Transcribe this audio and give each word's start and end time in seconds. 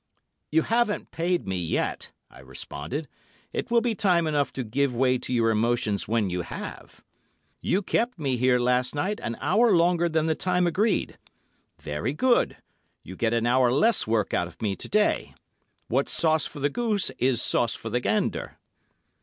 "You 0.49 0.63
haven't 0.63 1.11
paid 1.11 1.47
me 1.47 1.57
yet," 1.57 2.11
I 2.31 2.39
responded; 2.39 3.07
"it 3.53 3.69
will 3.69 3.81
be 3.81 3.93
time 3.93 4.25
enough 4.25 4.51
to 4.53 4.63
give 4.63 4.95
way 4.95 5.19
to 5.19 5.31
your 5.31 5.51
emotions 5.51 6.07
when 6.07 6.27
you 6.31 6.41
have. 6.41 7.03
You 7.61 7.83
kept 7.83 8.17
me 8.17 8.35
here 8.35 8.57
last 8.57 8.95
night 8.95 9.19
an 9.21 9.37
hour 9.39 9.71
longer 9.75 10.09
than 10.09 10.25
the 10.25 10.33
time 10.33 10.65
agreed. 10.65 11.19
Very 11.79 12.13
good! 12.13 12.57
You 13.03 13.15
get 13.15 13.35
an 13.35 13.45
hour 13.45 13.71
less 13.71 14.07
work 14.07 14.33
out 14.33 14.47
of 14.47 14.59
me 14.59 14.75
to 14.75 14.89
day. 14.89 15.35
What's 15.87 16.11
sauce 16.13 16.47
for 16.47 16.59
the 16.59 16.71
goose 16.71 17.11
is 17.19 17.39
sauce 17.39 17.75
for 17.75 17.91
the 17.91 17.99
gander." 17.99 18.57